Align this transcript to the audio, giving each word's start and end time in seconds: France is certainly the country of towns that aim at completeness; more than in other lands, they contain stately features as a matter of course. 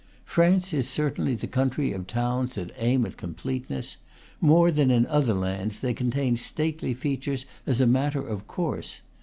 France 0.25 0.73
is 0.73 0.89
certainly 0.89 1.35
the 1.35 1.45
country 1.45 1.91
of 1.91 2.07
towns 2.07 2.55
that 2.55 2.71
aim 2.77 3.05
at 3.05 3.17
completeness; 3.17 3.97
more 4.39 4.71
than 4.71 4.89
in 4.89 5.05
other 5.05 5.35
lands, 5.35 5.79
they 5.79 5.93
contain 5.93 6.35
stately 6.35 6.95
features 6.95 7.45
as 7.67 7.79
a 7.79 7.85
matter 7.85 8.25
of 8.27 8.47
course. 8.47 9.01